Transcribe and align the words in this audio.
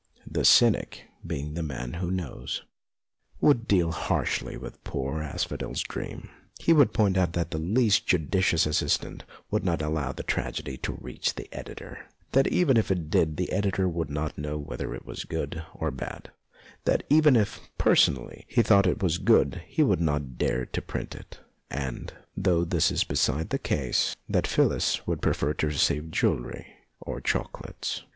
The 0.25 0.45
cynic, 0.45 1.05
being 1.23 1.53
the 1.53 1.61
man 1.61 1.93
who 1.93 2.09
knows, 2.09 2.63
would 3.39 3.67
deal 3.67 3.91
harshly 3.91 4.57
with 4.57 4.83
poor 4.83 5.21
Aspho 5.21 5.59
del's 5.59 5.83
dream. 5.83 6.29
He 6.57 6.73
would 6.73 6.91
point 6.91 7.17
out 7.17 7.33
that 7.33 7.51
the 7.51 7.59
least 7.59 8.07
judicious 8.07 8.65
assistant 8.65 9.25
would 9.51 9.63
not 9.63 9.79
allow 9.83 10.11
the 10.11 10.23
tragedy 10.23 10.75
to 10.77 10.97
reach 10.99 11.35
the 11.35 11.47
editor, 11.53 12.07
that 12.31 12.47
even 12.47 12.77
if 12.77 12.89
it 12.89 13.11
did 13.11 13.37
the 13.37 13.51
editor 13.51 13.87
would 13.87 14.09
not 14.09 14.39
know 14.39 14.57
whether 14.57 14.95
it 14.95 15.05
was 15.05 15.23
good 15.23 15.61
or 15.75 15.91
bad, 15.91 16.31
that 16.85 17.03
even 17.07 17.35
if, 17.35 17.59
personally, 17.77 18.45
he 18.47 18.63
thought 18.63 18.87
it 18.87 19.03
was 19.03 19.19
good 19.19 19.61
he 19.67 19.83
would 19.83 20.01
not 20.01 20.39
dare 20.39 20.65
to 20.65 20.81
print 20.81 21.13
it, 21.13 21.41
and, 21.69 22.11
though 22.35 22.65
this 22.65 22.89
is 22.91 23.03
beside 23.03 23.51
the 23.51 23.59
case, 23.59 24.15
that 24.27 24.47
Phyllis 24.47 25.05
would 25.05 25.21
prefer 25.21 25.53
to 25.53 25.67
receive 25.67 26.09
jewellery 26.09 26.65
or 26.99 27.21
chocolates. 27.21 28.01